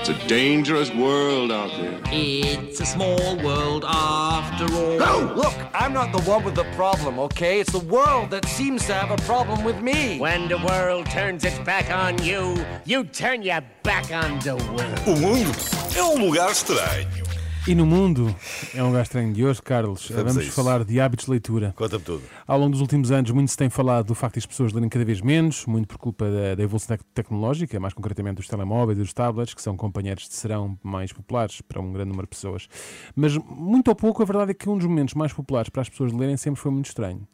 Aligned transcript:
It's 0.00 0.08
a 0.08 0.28
dangerous 0.28 0.90
world 0.94 1.52
out 1.52 1.70
there. 1.72 2.00
It's 2.06 2.80
a 2.80 2.86
small 2.86 3.36
world 3.44 3.84
after 3.86 4.64
all. 4.74 4.98
No! 4.98 5.34
Look, 5.36 5.52
I'm 5.74 5.92
not 5.92 6.10
the 6.10 6.22
one 6.22 6.42
with 6.42 6.54
the 6.54 6.64
problem, 6.74 7.18
okay? 7.18 7.60
It's 7.60 7.72
the 7.72 7.80
world 7.80 8.30
that 8.30 8.46
seems 8.46 8.86
to 8.86 8.94
have 8.94 9.10
a 9.10 9.22
problem 9.26 9.62
with 9.62 9.82
me. 9.82 10.18
When 10.18 10.48
the 10.48 10.56
world 10.56 11.04
turns 11.04 11.44
its 11.44 11.58
back 11.58 11.90
on 11.90 12.16
you, 12.24 12.64
you 12.86 13.04
turn 13.04 13.42
your 13.42 13.60
back 13.82 14.10
on 14.10 14.38
the 14.38 14.56
world. 14.72 15.00
O 15.06 15.14
mundo 15.20 15.50
é 15.94 16.02
um 16.02 16.24
lugar 16.24 16.50
estranho. 16.50 17.29
E 17.68 17.74
no 17.74 17.84
mundo, 17.86 18.34
é 18.74 18.82
um 18.82 18.86
lugar 18.88 19.02
estranho 19.02 19.32
de 19.32 19.44
hoje, 19.44 19.60
Carlos, 19.62 20.08
Vamos 20.10 20.34
vamos, 20.34 20.48
falar 20.48 20.82
de 20.82 20.98
hábitos 20.98 21.26
de 21.26 21.30
leitura. 21.30 21.72
Conta-me 21.76 22.02
tudo. 22.02 22.22
Ao 22.46 22.58
longo 22.58 22.72
dos 22.72 22.80
últimos 22.80 23.12
anos, 23.12 23.30
muito 23.30 23.50
se 23.50 23.56
tem 23.56 23.68
falado 23.68 24.06
do 24.06 24.14
facto 24.14 24.34
de 24.34 24.38
as 24.40 24.46
pessoas 24.46 24.72
lerem 24.72 24.88
cada 24.88 25.04
vez 25.04 25.20
menos, 25.20 25.66
muito 25.66 25.86
por 25.86 25.98
culpa 25.98 26.24
da, 26.30 26.54
da 26.56 26.62
evolução 26.62 26.96
tec- 26.96 27.06
tecnológica, 27.14 27.78
mais 27.78 27.94
concretamente 27.94 28.36
dos 28.36 28.48
telemóveis 28.48 28.98
e 28.98 29.02
dos 29.02 29.12
tablets, 29.12 29.54
que 29.54 29.62
são 29.62 29.76
companheiros 29.76 30.26
de 30.28 30.34
serão 30.34 30.76
mais 30.82 31.12
populares 31.12 31.60
para 31.60 31.80
um 31.80 31.92
grande 31.92 32.08
número 32.08 32.26
de 32.26 32.30
pessoas. 32.30 32.66
Mas, 33.14 33.36
muito 33.36 33.88
ou 33.88 33.94
pouco, 33.94 34.22
a 34.22 34.26
verdade 34.26 34.50
é 34.52 34.54
que 34.54 34.68
um 34.68 34.76
dos 34.76 34.86
momentos 34.86 35.14
mais 35.14 35.32
populares 35.32 35.68
para 35.68 35.82
as 35.82 35.88
pessoas 35.88 36.12
lerem 36.12 36.36
sempre 36.36 36.60
foi 36.60 36.72
muito 36.72 36.86
estranho. 36.86 37.26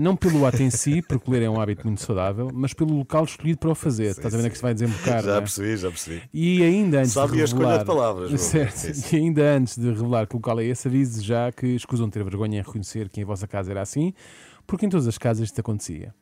Não 0.00 0.16
pelo 0.16 0.46
ato 0.46 0.62
em 0.62 0.70
si, 0.70 1.02
porque 1.02 1.30
ler 1.30 1.42
é 1.42 1.50
um 1.50 1.60
hábito 1.60 1.86
muito 1.86 2.00
saudável, 2.00 2.48
mas 2.54 2.72
pelo 2.72 2.96
local 2.96 3.22
escolhido 3.24 3.58
para 3.58 3.70
o 3.70 3.74
fazer. 3.74 4.12
Estás 4.12 4.34
a 4.34 4.38
ver 4.38 4.46
é 4.46 4.48
que 4.48 4.56
se 4.56 4.62
vai 4.62 4.72
desembocar? 4.72 5.22
Já 5.22 5.36
é? 5.36 5.40
percebi, 5.40 5.76
já 5.76 5.88
percebi. 5.90 6.22
E 6.32 6.62
ainda 6.62 7.00
antes 7.00 7.12
Sabe 7.12 7.34
de 7.34 7.42
a 7.42 7.44
escolha 7.44 7.66
revelar, 7.66 7.78
de 7.80 7.84
palavras. 7.84 8.40
Certo. 8.40 8.76
Sim, 8.76 9.16
E 9.16 9.20
ainda 9.20 9.42
antes 9.42 9.76
de 9.76 9.86
revelar 9.90 10.26
que 10.26 10.34
local 10.34 10.58
é 10.58 10.64
esse, 10.64 10.88
avise 10.88 11.22
já 11.22 11.52
que 11.52 11.66
escusam 11.66 12.08
ter 12.08 12.24
vergonha 12.24 12.60
em 12.60 12.62
reconhecer 12.62 13.10
que 13.10 13.20
em 13.20 13.24
vossa 13.24 13.46
casa 13.46 13.72
era 13.72 13.82
assim, 13.82 14.14
porque 14.66 14.86
em 14.86 14.88
todas 14.88 15.06
as 15.06 15.18
casas 15.18 15.44
isto 15.44 15.60
acontecia. 15.60 16.14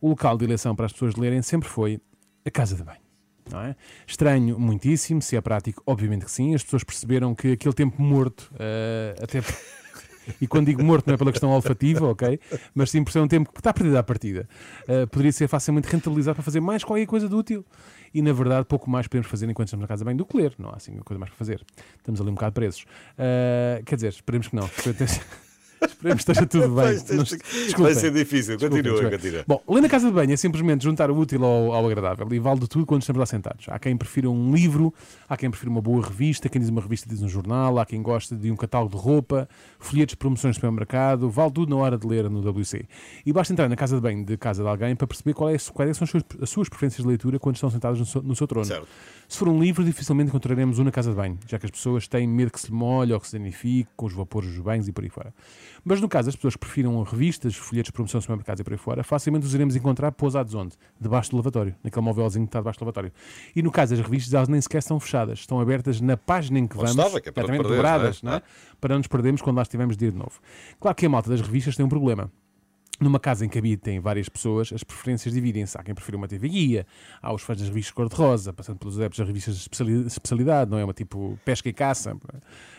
O 0.00 0.08
local 0.08 0.38
de 0.38 0.46
eleição 0.46 0.74
para 0.74 0.86
as 0.86 0.92
pessoas 0.94 1.14
lerem 1.14 1.42
sempre 1.42 1.68
foi 1.68 2.00
a 2.46 2.50
casa 2.50 2.76
de 2.76 2.82
banho. 2.82 3.02
Não 3.50 3.60
é? 3.60 3.76
Estranho, 4.06 4.58
muitíssimo, 4.58 5.20
se 5.20 5.36
é 5.36 5.40
prático, 5.42 5.82
obviamente 5.84 6.24
que 6.24 6.30
sim. 6.30 6.54
As 6.54 6.62
pessoas 6.62 6.82
perceberam 6.82 7.34
que 7.34 7.52
aquele 7.52 7.74
tempo 7.74 8.00
morto, 8.00 8.50
eh, 8.58 9.14
até. 9.22 9.42
E 10.40 10.46
quando 10.46 10.66
digo 10.66 10.82
morto 10.82 11.06
não 11.06 11.14
é 11.14 11.16
pela 11.16 11.30
questão 11.30 11.50
olfativa, 11.50 12.06
ok? 12.06 12.38
Mas 12.74 12.90
sim 12.90 13.02
por 13.02 13.12
ser 13.12 13.20
um 13.20 13.28
tempo 13.28 13.52
que 13.52 13.60
está 13.60 13.72
perdido 13.72 13.96
à 13.96 14.02
partida. 14.02 14.48
Uh, 14.88 15.06
poderia 15.08 15.32
ser 15.32 15.48
facilmente 15.48 15.88
rentabilizado 15.88 16.36
para 16.36 16.44
fazer 16.44 16.60
mais 16.60 16.84
qualquer 16.84 17.06
coisa 17.06 17.28
de 17.28 17.34
útil. 17.34 17.64
E 18.12 18.22
na 18.22 18.32
verdade, 18.32 18.64
pouco 18.66 18.90
mais 18.90 19.06
podemos 19.06 19.28
fazer 19.28 19.48
enquanto 19.48 19.68
estamos 19.68 19.82
na 19.82 19.88
casa 19.88 20.04
bem 20.04 20.16
do 20.16 20.24
que 20.24 20.36
ler. 20.36 20.54
Não 20.58 20.70
há 20.70 20.76
assim 20.76 20.96
coisa 20.98 21.18
mais 21.18 21.30
para 21.30 21.38
fazer. 21.38 21.64
Estamos 21.96 22.20
ali 22.20 22.30
um 22.30 22.34
bocado 22.34 22.52
presos. 22.52 22.82
Uh, 22.82 23.84
quer 23.84 23.96
dizer, 23.96 24.08
esperemos 24.08 24.48
que 24.48 24.56
não. 24.56 24.68
Esperemos 25.98 26.24
que 26.24 26.30
esteja 26.30 26.46
tudo 26.46 26.68
bem. 26.74 26.74
Vai, 26.74 26.94
ser- 26.96 27.16
desculpem. 27.24 27.76
vai 27.82 27.94
ser 27.94 28.12
difícil. 28.12 28.56
Desculpem, 28.56 28.82
Continua, 28.82 29.10
desculpem. 29.10 29.18
continua. 29.18 29.44
Bom, 29.48 29.62
ler 29.74 29.80
na 29.80 29.88
casa 29.88 30.06
de 30.06 30.12
banho 30.12 30.32
é 30.32 30.36
simplesmente 30.36 30.84
juntar 30.84 31.10
o 31.10 31.16
útil 31.18 31.44
ao, 31.44 31.72
ao 31.72 31.86
agradável 31.86 32.26
e 32.32 32.38
vale 32.38 32.60
de 32.60 32.68
tudo 32.68 32.86
quando 32.86 33.02
estamos 33.02 33.18
lá 33.18 33.26
sentados. 33.26 33.66
Há 33.68 33.78
quem 33.80 33.96
prefira 33.96 34.30
um 34.30 34.54
livro, 34.54 34.94
há 35.28 35.36
quem 35.36 35.50
prefira 35.50 35.70
uma 35.70 35.82
boa 35.82 36.00
revista, 36.06 36.48
quem 36.48 36.60
diz 36.60 36.70
uma 36.70 36.80
revista 36.80 37.08
diz 37.08 37.20
um 37.20 37.28
jornal, 37.28 37.78
há 37.80 37.84
quem 37.84 38.00
gosta 38.00 38.36
de 38.36 38.48
um 38.50 38.56
catálogo 38.56 38.96
de 38.96 39.02
roupa, 39.02 39.48
folhetos 39.80 40.12
de 40.12 40.16
promoções 40.18 40.54
de 40.54 40.60
supermercado, 40.60 41.28
vale 41.28 41.50
tudo 41.50 41.70
na 41.74 41.76
hora 41.82 41.98
de 41.98 42.06
ler 42.06 42.30
no 42.30 42.40
WC. 42.48 42.84
E 43.26 43.32
basta 43.32 43.52
entrar 43.52 43.68
na 43.68 43.74
casa 43.76 43.96
de 43.96 44.00
banho 44.02 44.24
de 44.24 44.36
casa 44.36 44.62
de 44.62 44.68
alguém 44.68 44.94
para 44.94 45.06
perceber 45.06 45.34
qual 45.34 45.50
é, 45.50 45.56
quais 45.72 45.96
são 45.96 46.04
as 46.04 46.10
suas, 46.10 46.22
as 46.40 46.48
suas 46.50 46.68
preferências 46.68 47.02
de 47.02 47.08
leitura 47.08 47.40
quando 47.40 47.56
estão 47.56 47.70
sentados 47.70 47.98
no 47.98 48.06
seu, 48.06 48.22
no 48.22 48.36
seu 48.36 48.46
trono. 48.46 48.64
Certo. 48.64 48.86
Se 49.28 49.36
for 49.36 49.48
um 49.48 49.60
livro, 49.60 49.84
dificilmente 49.84 50.28
encontraremos 50.28 50.78
um 50.78 50.84
na 50.84 50.90
casa 50.92 51.10
de 51.10 51.16
banho, 51.16 51.38
já 51.46 51.58
que 51.58 51.66
as 51.66 51.70
pessoas 51.72 52.06
têm 52.06 52.26
medo 52.26 52.52
que 52.52 52.60
se 52.60 52.68
lhe 52.68 52.72
molhe 52.74 53.12
ou 53.12 53.20
que 53.20 53.26
se 53.26 53.36
danifique 53.36 53.88
com 53.96 54.06
os 54.06 54.12
vapores 54.12 54.48
dos 54.50 54.60
banhos 54.60 54.86
e 54.88 54.92
por 54.92 55.02
aí 55.04 55.10
fora. 55.10 55.34
Mas 55.88 56.02
no 56.02 56.08
caso 56.08 56.26
das 56.26 56.36
pessoas 56.36 56.54
que 56.54 56.60
prefiram 56.60 57.02
revistas, 57.02 57.56
folhetos 57.56 57.88
de 57.88 57.92
promoção 57.92 58.20
supermercados 58.20 58.60
e 58.60 58.64
por 58.64 58.74
aí 58.74 58.78
fora, 58.78 59.02
facilmente 59.02 59.46
os 59.46 59.54
iremos 59.54 59.74
encontrar 59.74 60.12
pousados 60.12 60.54
onde? 60.54 60.74
Debaixo 61.00 61.30
do 61.30 61.38
lavatório, 61.38 61.74
naquele 61.82 62.04
móvelzinho 62.04 62.44
que 62.44 62.50
está 62.50 62.58
debaixo 62.58 62.78
do 62.78 62.82
lavatório. 62.82 63.10
E 63.56 63.62
no 63.62 63.70
caso 63.70 63.96
das 63.96 64.04
revistas, 64.04 64.34
elas 64.34 64.48
nem 64.48 64.60
sequer 64.60 64.80
estão 64.80 65.00
fechadas, 65.00 65.38
estão 65.38 65.58
abertas 65.58 65.98
na 66.02 66.14
página 66.14 66.58
em 66.58 66.66
que 66.66 66.76
vamos, 66.76 66.90
estava, 66.90 67.18
que 67.22 67.30
é 67.30 67.32
para 67.32 67.44
não 67.44 67.54
exatamente, 67.54 67.62
perder, 67.62 67.76
dobradas, 67.76 68.22
não 68.22 68.32
é? 68.32 68.34
não 68.34 68.38
é? 68.38 68.42
para 68.78 68.94
não 68.94 68.98
nos 68.98 69.06
perdermos 69.06 69.40
quando 69.40 69.56
lá 69.56 69.62
estivermos 69.62 69.96
de 69.96 70.04
ir 70.04 70.12
de 70.12 70.18
novo. 70.18 70.38
Claro 70.78 70.94
que 70.94 71.06
a 71.06 71.08
malta 71.08 71.30
das 71.30 71.40
revistas 71.40 71.74
tem 71.74 71.86
um 71.86 71.88
problema. 71.88 72.30
Numa 73.00 73.20
casa 73.20 73.46
em 73.46 73.48
que 73.48 73.56
habitem 73.56 74.00
várias 74.00 74.28
pessoas, 74.28 74.72
as 74.72 74.82
preferências 74.82 75.32
dividem-se. 75.32 75.78
Há 75.78 75.84
quem 75.84 75.94
prefira 75.94 76.16
uma 76.16 76.26
TV 76.26 76.48
guia, 76.48 76.86
há 77.22 77.32
os 77.32 77.42
fãs 77.42 77.56
das 77.58 77.68
revistas 77.68 77.92
cor-de-rosa, 77.92 78.52
passando 78.52 78.76
pelos 78.78 78.96
adeptos 78.98 79.18
das 79.20 79.26
revistas 79.28 79.54
de 79.54 79.60
especiali- 79.60 80.06
especialidade, 80.06 80.68
não 80.70 80.78
é? 80.78 80.84
Uma 80.84 80.92
tipo 80.92 81.38
pesca 81.44 81.68
e 81.68 81.72
caça. 81.72 82.16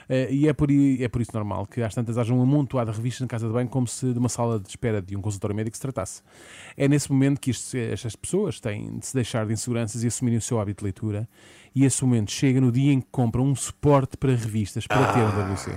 Eh, 0.10 0.28
E 0.32 0.48
é 0.50 0.54
por, 0.54 0.68
é 0.72 1.08
por 1.08 1.22
isso 1.22 1.32
normal 1.34 1.66
que 1.68 1.82
às 1.82 1.96
tantas 1.96 2.18
haja 2.18 2.34
um 2.34 2.42
amontoado 2.42 2.92
de 2.92 2.98
revistas 2.98 3.22
na 3.22 3.28
casa 3.28 3.48
de 3.48 3.54
banho 3.54 3.70
como 3.70 3.88
se 3.88 4.12
de 4.12 4.20
uma 4.20 4.28
sala 4.28 4.60
de 4.60 4.68
espera 4.68 5.02
de 5.02 5.16
um 5.16 5.22
consultório 5.22 5.56
médico 5.56 5.78
se 5.78 5.82
tratasse. 5.82 6.22
É 6.76 6.88
nesse 6.88 7.10
momento 7.12 7.40
que 7.40 7.52
isto- 7.52 7.78
estas 7.78 8.16
pessoas 8.16 8.60
têm 8.60 8.98
de 9.00 9.06
se 9.06 9.14
deixar 9.14 9.46
de 9.46 9.54
inseguranças 9.54 10.04
e 10.04 10.08
assumirem 10.08 10.40
o 10.40 10.42
seu 10.42 10.60
hábito 10.60 10.80
de 10.80 10.84
leitura. 10.86 11.30
E 11.74 11.86
esse 11.86 12.04
momento 12.04 12.32
chega 12.32 12.60
no 12.60 12.72
dia 12.74 12.92
em 12.92 13.00
que 13.00 13.08
compram 13.12 13.46
um 13.46 13.56
suporte 13.56 14.18
para 14.18 14.32
revistas 14.32 14.86
para 14.86 15.14
ter 15.14 15.20
um 15.20 15.30
WC. 15.54 15.72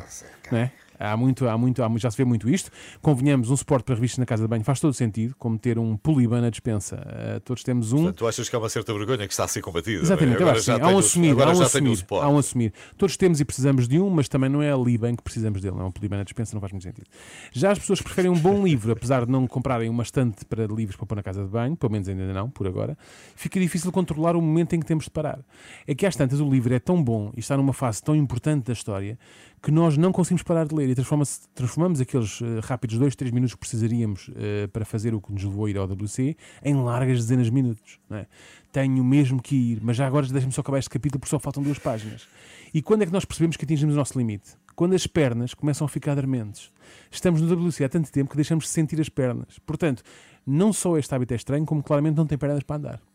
Não 0.50 0.58
é? 0.58 0.72
Há 0.98 1.16
muito, 1.16 1.48
há 1.48 1.56
muito, 1.58 1.82
há 1.82 1.90
já 1.96 2.10
se 2.10 2.16
vê 2.16 2.24
muito 2.24 2.48
isto. 2.48 2.70
Convenhamos, 3.00 3.50
um 3.50 3.56
suporte 3.56 3.84
para 3.84 3.94
revistas 3.94 4.18
na 4.18 4.26
casa 4.26 4.42
de 4.42 4.48
banho 4.48 4.64
faz 4.64 4.80
todo 4.80 4.94
sentido, 4.94 5.34
como 5.38 5.58
ter 5.58 5.78
um 5.78 5.96
poliban 5.96 6.40
na 6.40 6.50
dispensa. 6.50 7.02
Eh, 7.06 7.40
todos 7.44 7.62
temos 7.62 7.92
um. 7.92 7.96
Portanto, 7.96 8.16
tu 8.18 8.26
achas 8.26 8.48
que 8.48 8.56
há 8.56 8.58
uma 8.58 8.68
certa 8.68 8.92
vergonha 8.92 9.26
que 9.26 9.32
está 9.32 9.44
a 9.44 9.48
ser 9.48 9.60
combatida? 9.60 10.02
Exatamente, 10.02 10.40
eu 10.40 10.48
agora 10.48 10.60
já. 10.60 10.74
Há 10.74 10.88
um 10.88 10.98
assumido, 10.98 11.40
há 11.40 11.42
agora 11.42 11.56
um 11.56 11.62
já 11.62 11.68
tenho 11.68 11.84
o 11.84 11.92
assumido, 11.92 11.96
suporte. 11.96 12.24
há 12.24 12.28
um 12.28 12.38
assumido. 12.38 12.74
Todos 12.96 13.16
temos 13.16 13.40
e 13.40 13.44
precisamos 13.44 13.88
de 13.88 13.98
um, 13.98 14.10
mas 14.10 14.28
também 14.28 14.50
não 14.50 14.62
é 14.62 14.72
ali 14.72 14.96
bem 14.98 15.14
que 15.14 15.22
precisamos 15.22 15.60
dele. 15.60 15.76
Não 15.76 15.82
é 15.82 15.86
um 15.86 15.90
poliban 15.90 16.18
na 16.18 16.24
dispensa, 16.24 16.54
não 16.54 16.60
faz 16.60 16.72
muito 16.72 16.84
sentido. 16.84 17.06
Já 17.52 17.72
as 17.72 17.78
pessoas 17.78 17.98
que 17.98 18.04
preferem 18.04 18.30
um 18.30 18.38
bom 18.38 18.64
livro, 18.64 18.92
apesar 18.92 19.26
de 19.26 19.32
não 19.32 19.46
comprarem 19.46 19.88
uma 19.88 20.02
estante 20.02 20.44
para 20.44 20.66
livros 20.66 20.96
para 20.96 21.06
pôr 21.06 21.16
na 21.16 21.22
casa 21.22 21.42
de 21.42 21.48
banho, 21.48 21.76
pelo 21.76 21.92
menos 21.92 22.08
ainda 22.08 22.32
não, 22.32 22.48
por 22.48 22.66
agora, 22.66 22.96
fica 23.34 23.58
difícil 23.58 23.90
controlar 23.92 24.36
o 24.36 24.42
momento 24.42 24.74
em 24.74 24.80
que 24.80 24.86
temos 24.86 25.04
de 25.04 25.10
parar. 25.10 25.40
É 25.86 25.94
que 25.94 26.06
às 26.06 26.16
tantas 26.16 26.40
o 26.40 26.48
livro 26.48 26.74
é 26.74 26.78
tão 26.78 27.02
bom 27.02 27.32
e 27.36 27.40
está 27.40 27.56
numa 27.56 27.72
fase 27.72 28.02
tão 28.02 28.14
importante 28.14 28.66
da 28.66 28.72
história 28.72 29.18
que 29.62 29.70
nós 29.70 29.96
não 29.96 30.10
conseguimos 30.10 30.42
parar 30.42 30.66
de 30.66 30.74
ler 30.74 30.81
e 30.90 30.94
transformamos 30.94 32.00
aqueles 32.00 32.40
eh, 32.42 32.60
rápidos 32.62 32.98
2, 32.98 33.14
3 33.14 33.32
minutos 33.32 33.54
que 33.54 33.60
precisaríamos 33.60 34.30
eh, 34.34 34.66
para 34.66 34.84
fazer 34.84 35.14
o 35.14 35.20
que 35.20 35.32
nos 35.32 35.44
levou 35.44 35.66
a 35.66 35.70
ir 35.70 35.76
ao 35.76 35.86
WC 35.86 36.36
em 36.62 36.74
largas 36.74 37.18
dezenas 37.18 37.46
de 37.46 37.52
minutos. 37.52 37.98
é? 38.10 38.26
Tenho 38.70 39.04
mesmo 39.04 39.40
que 39.40 39.54
ir, 39.54 39.80
mas 39.82 39.96
já 39.96 40.06
agora 40.06 40.26
deixa-me 40.26 40.52
só 40.52 40.60
acabar 40.60 40.78
este 40.78 40.90
capítulo 40.90 41.20
porque 41.20 41.30
só 41.30 41.38
faltam 41.38 41.62
duas 41.62 41.78
páginas. 41.78 42.26
E 42.72 42.80
quando 42.80 43.02
é 43.02 43.06
que 43.06 43.12
nós 43.12 43.24
percebemos 43.24 43.56
que 43.56 43.64
atingimos 43.64 43.94
o 43.94 43.98
nosso 43.98 44.18
limite? 44.18 44.52
Quando 44.74 44.94
as 44.94 45.06
pernas 45.06 45.52
começam 45.52 45.84
a 45.84 45.88
ficar 45.88 46.14
dormentes. 46.14 46.72
Estamos 47.10 47.42
no 47.42 47.54
WC 47.54 47.84
há 47.84 47.88
tanto 47.88 48.10
tempo 48.10 48.30
que 48.30 48.36
deixamos 48.36 48.64
de 48.64 48.70
sentir 48.70 49.00
as 49.00 49.08
pernas. 49.08 49.58
Portanto, 49.66 50.02
não 50.46 50.72
só 50.72 50.96
este 50.96 51.14
hábito 51.14 51.34
é 51.34 51.36
estranho, 51.36 51.66
como 51.66 51.82
claramente 51.82 52.16
não 52.16 52.26
tem 52.26 52.38
pernas 52.38 52.62
para 52.62 52.76
andar. 52.76 53.11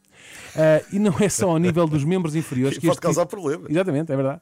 Ah, 0.56 0.82
e 0.92 1.00
não 1.00 1.14
é 1.20 1.30
só 1.30 1.50
ao 1.52 1.58
nível 1.58 1.88
dos 1.88 2.04
membros 2.04 2.36
inferiores 2.36 2.78
que 2.78 2.86
Pode 2.88 2.94
este 2.98 3.02
causar 3.02 3.22
tipo- 3.26 3.42
problemas. 3.42 3.70
Exatamente, 3.70 4.12
é 4.12 4.16
verdade. 4.16 4.42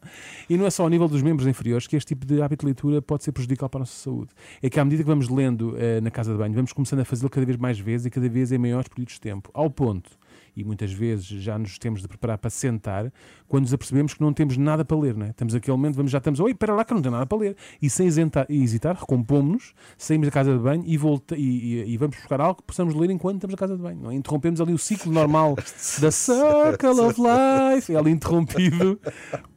E 0.50 0.58
não 0.58 0.66
é 0.66 0.70
só 0.70 0.84
ao 0.84 0.90
nível 0.90 1.08
dos 1.08 1.22
membros 1.22 1.48
inferiores 1.48 1.88
que 1.88 1.96
este 1.96 2.10
tipo 2.16 2.26
de 2.26 2.42
hábito 2.42 2.62
de 2.62 2.68
leitura 2.68 3.02
pode 3.02 3.24
ser 3.24 3.32
prejudicial 3.32 3.70
para 3.70 3.80
a 3.80 3.82
nossa 3.82 3.94
saúde. 4.02 4.30
É 4.62 4.70
que 4.70 4.80
à 4.80 4.86
medida 4.86 5.04
que 5.04 5.08
vamos 5.10 5.28
lendo 5.30 5.76
eh, 5.78 6.00
na 6.02 6.10
casa 6.12 6.32
de 6.32 6.38
banho, 6.38 6.54
vamos 6.54 6.72
começando 6.74 7.00
a 7.02 7.06
fazê-lo 7.06 7.30
cada 7.30 7.46
vez 7.46 7.58
mais 7.58 7.78
vezes 7.80 8.06
e 8.06 8.10
cada 8.10 8.30
vez 8.30 8.52
em 8.52 8.58
maiores 8.58 8.88
períodos 8.88 9.16
de 9.16 9.22
tempo. 9.22 9.50
Ao 9.54 9.70
ponto, 9.70 10.10
e 10.56 10.64
muitas 10.64 10.92
vezes 10.92 11.26
já 11.26 11.58
nos 11.58 11.78
temos 11.78 12.02
de 12.02 12.08
preparar 12.08 12.38
para 12.38 12.50
sentar, 12.50 13.12
quando 13.48 13.64
nos 13.64 13.74
apercebemos 13.74 14.14
que 14.14 14.22
não 14.22 14.34
temos 14.34 14.58
nada 14.58 14.84
para 14.86 14.98
ler, 14.98 15.16
não 15.16 15.26
é? 15.26 15.30
Estamos 15.30 15.54
naquele 15.54 15.76
momento, 15.78 15.96
vamos, 15.96 16.12
já 16.12 16.18
estamos, 16.18 16.40
oi, 16.40 16.52
espera 16.52 16.74
lá 16.74 16.84
que 16.86 16.94
não 16.94 17.02
tenho 17.02 17.12
nada 17.14 17.26
para 17.26 17.38
ler. 17.38 17.56
E 17.82 17.90
sem 17.90 18.08
hesitar, 18.08 18.46
e 18.50 18.64
hesitar 18.64 18.96
recompomos-nos, 18.96 19.74
saímos 19.98 20.28
da 20.28 20.32
casa 20.32 20.52
de 20.54 20.60
banho 20.60 20.84
e, 20.86 20.98
volta, 20.98 21.36
e, 21.36 21.42
e- 21.42 21.94
e 21.94 21.98
vamos 21.98 22.16
buscar 22.18 22.40
algo 22.42 22.56
que 22.62 22.64
possamos 22.64 22.94
ler 22.96 23.10
enquanto 23.10 23.36
estamos 23.36 23.54
na 23.54 23.58
casa 23.58 23.76
de 23.76 23.82
banho. 23.84 24.02
Não 24.02 24.12
é? 24.12 24.16
Interrompemos 24.16 24.60
ali 24.62 24.74
o 24.74 24.78
ciclo 24.78 25.12
normal 25.12 25.56
da 26.02 26.12
Circle 26.12 27.00
of 27.02 27.20
Life, 27.22 27.94
é 27.94 27.98
ali 27.98 28.12
interrompido 28.12 29.00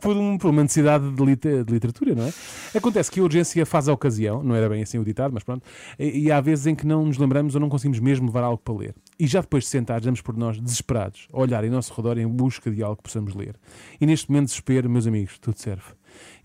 por, 0.00 0.16
um- 0.16 0.36
por 0.38 0.50
uma 0.50 0.62
necessidade 0.62 1.10
de, 1.10 1.64
de 1.64 1.72
literatura, 1.72 2.14
não 2.14 2.24
é? 2.24 2.32
Acontece 2.76 3.10
que 3.10 3.20
a 3.20 3.22
urgência 3.22 3.64
faz 3.66 3.88
a 3.88 3.92
ocasião, 3.92 4.42
não 4.42 4.54
era 4.54 4.68
bem 4.68 4.82
assim 4.82 4.98
o 4.98 5.04
ditado, 5.04 5.32
mas 5.32 5.42
pronto, 5.42 5.62
e, 5.98 6.24
e 6.26 6.32
há 6.32 6.40
vezes 6.40 6.66
em 6.66 6.74
que 6.74 6.86
não 6.86 7.06
nos 7.06 7.18
lembramos 7.18 7.54
ou 7.54 7.60
não 7.60 7.68
conseguimos 7.68 7.98
mesmo 8.00 8.26
levar 8.26 8.42
algo 8.44 8.58
para 8.58 8.74
ler. 8.74 8.94
E 9.20 9.26
já 9.26 9.40
depois 9.40 9.64
de 9.64 9.70
sentados, 9.70 10.04
damos 10.04 10.20
por 10.20 10.36
nós 10.36 10.60
desesperados, 10.60 11.26
a 11.32 11.40
olhar 11.40 11.64
em 11.64 11.70
nosso 11.70 11.92
redor 11.92 12.18
em 12.18 12.26
busca 12.28 12.70
de 12.70 12.82
algo 12.84 12.96
que 12.98 13.02
possamos 13.02 13.34
ler. 13.34 13.56
E 14.00 14.06
neste 14.06 14.30
momento 14.30 14.44
de 14.44 14.50
desespero, 14.50 14.88
meus 14.88 15.08
amigos, 15.08 15.38
tudo 15.40 15.58
serve. 15.58 15.82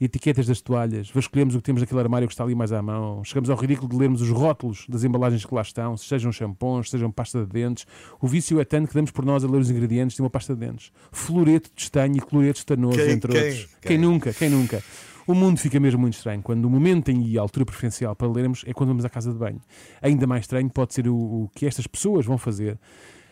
Etiquetas 0.02 0.48
das 0.48 0.60
toalhas, 0.60 1.10
vasculhamos 1.12 1.54
o 1.54 1.60
que 1.60 1.64
temos 1.64 1.82
naquele 1.82 2.00
armário 2.00 2.28
que 2.28 2.34
está 2.34 2.44
ali 2.44 2.56
mais 2.56 2.72
à 2.72 2.82
mão, 2.82 3.24
chegamos 3.24 3.50
ao 3.52 3.56
ridículo 3.58 3.90
de 3.90 3.96
lermos 3.96 4.22
os 4.22 4.30
rótulos 4.30 4.86
das 4.90 5.04
embalagens 5.04 5.46
que 5.46 5.54
lá 5.54 5.62
estão, 5.62 5.96
sejam 5.96 6.32
shampoos, 6.32 6.90
sejam 6.90 7.12
pasta 7.12 7.46
de 7.46 7.52
dentes. 7.52 7.86
O 8.20 8.28
vício 8.28 8.60
é 8.60 8.66
tanto 8.66 8.88
que 8.88 8.94
damos 8.96 9.12
por 9.12 9.24
nós 9.24 9.44
a 9.44 9.48
ler 9.48 9.60
os 9.60 9.70
ingredientes 9.70 10.16
de 10.16 10.22
uma 10.24 10.30
pasta 10.30 10.56
de 10.56 10.60
dentes. 10.66 10.92
Floreto 11.12 11.70
de 11.76 11.82
estanho 11.84 12.18
e 12.18 12.22
cloreto 12.22 12.58
estanoso, 12.60 12.98
Quem- 12.98 13.12
entre 13.12 13.32
quem- 13.32 13.42
outros. 13.42 13.66
quem? 13.66 13.88
Quem 13.90 13.98
nunca, 14.00 14.34
quem 14.34 14.50
nunca? 14.50 14.84
O 15.26 15.34
mundo 15.34 15.58
fica 15.58 15.80
mesmo 15.80 16.02
muito 16.02 16.16
estranho 16.16 16.42
quando 16.42 16.66
o 16.66 16.70
momento 16.70 17.10
e 17.12 17.38
a 17.38 17.42
altura 17.42 17.66
preferencial 17.66 18.16
para 18.16 18.28
lermos 18.28 18.64
é 18.68 18.74
quando 18.74 18.90
vamos 18.90 19.06
à 19.06 19.10
casa 19.10 19.32
de 19.32 19.38
banho. 19.38 19.62
Ainda 20.02 20.28
mais 20.28 20.44
estranho 20.44 20.70
pode 20.70 20.94
ser 20.94 21.08
o, 21.08 21.16
o 21.16 21.50
que 21.56 21.66
estas 21.66 21.88
pessoas 21.88 22.26
vão 22.26 22.38
fazer 22.38 22.78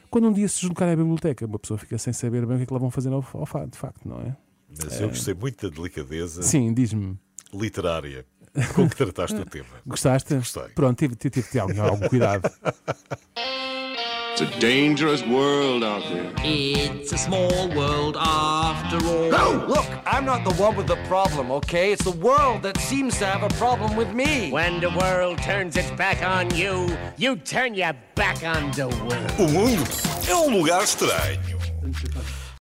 quando 0.09 0.27
um 0.27 0.33
dia 0.33 0.47
se 0.47 0.61
deslocarem 0.61 0.93
à 0.93 0.97
biblioteca. 0.97 1.45
Uma 1.45 1.59
pessoa 1.59 1.77
fica 1.77 1.97
sem 1.97 2.13
saber 2.13 2.45
bem 2.45 2.55
o 2.55 2.57
que 2.57 2.63
é 2.63 2.65
que 2.65 2.73
lá 2.73 2.79
vão 2.79 2.91
fazer 2.91 3.09
ao, 3.09 3.25
ao 3.33 3.67
de 3.67 3.77
facto, 3.77 4.07
não 4.07 4.19
é? 4.19 4.35
Mas 4.83 5.01
eu 5.01 5.09
gostei 5.09 5.33
muito 5.33 5.69
da 5.69 5.75
delicadeza 5.75 6.41
Sim, 6.43 6.73
diz-me. 6.73 7.17
literária 7.53 8.25
com 8.75 8.89
que 8.89 8.95
trataste 8.95 9.35
o 9.37 9.45
tema. 9.45 9.65
Gostaste? 9.85 10.35
Gostei. 10.35 10.69
Pronto, 10.69 10.97
tive, 10.97 11.15
tive, 11.15 11.31
tive 11.31 11.45
de 11.45 11.51
ter 11.51 11.59
algum, 11.59 11.81
algum 11.81 12.07
cuidado. 12.07 12.49
It's 14.41 14.55
a 14.55 14.59
dangerous 14.59 15.23
world 15.23 15.83
out 15.83 16.01
there. 16.09 16.33
It's 16.39 17.13
a 17.13 17.17
small 17.19 17.69
world 17.75 18.17
after 18.19 18.97
all. 19.05 19.29
No! 19.29 19.67
Look, 19.67 19.85
I'm 20.03 20.25
not 20.25 20.43
the 20.43 20.53
one 20.55 20.75
with 20.75 20.87
the 20.87 20.95
problem, 21.07 21.51
okay? 21.51 21.91
It's 21.91 22.03
the 22.03 22.17
world 22.17 22.63
that 22.63 22.77
seems 22.77 23.19
to 23.19 23.27
have 23.27 23.43
a 23.43 23.53
problem 23.59 23.95
with 23.95 24.15
me. 24.15 24.49
When 24.49 24.79
the 24.79 24.89
world 24.89 25.37
turns 25.43 25.77
its 25.77 25.91
back 25.91 26.23
on 26.23 26.55
you, 26.55 26.89
you 27.17 27.35
turn 27.35 27.75
your 27.75 27.93
back 28.15 28.43
on 28.43 28.71
the 28.71 28.87
world. 28.87 29.31
O 29.37 29.47
mundo 29.47 29.83
é 30.27 30.35
um 30.35 30.57
lugar 30.57 30.83
estranho. 30.83 31.39